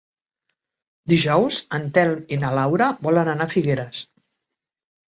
[1.13, 4.05] Dijous en Telm i na Laura volen anar a Figueres.